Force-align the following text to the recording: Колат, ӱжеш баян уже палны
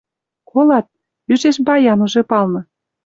Колат, 0.49 0.87
ӱжеш 1.31 1.57
баян 1.65 1.99
уже 2.05 2.21
палны 2.29 2.61